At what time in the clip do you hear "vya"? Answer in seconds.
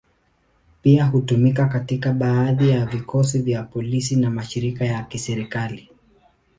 3.41-3.63